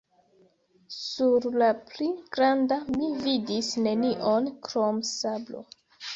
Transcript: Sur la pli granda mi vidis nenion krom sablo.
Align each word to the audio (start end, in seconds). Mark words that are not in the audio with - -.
Sur 0.95 1.45
la 1.63 1.67
pli 1.89 2.07
granda 2.39 2.79
mi 2.97 3.11
vidis 3.27 3.71
nenion 3.85 4.51
krom 4.71 5.05
sablo. 5.13 5.65